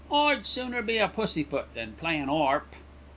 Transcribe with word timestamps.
I'd 0.11 0.47
sooner 0.47 0.81
be 0.81 0.97
a 0.97 1.07
pussyfoot 1.07 1.75
than 1.75 1.93
play 1.93 2.17
an 2.17 2.27
'arp." 2.27 2.73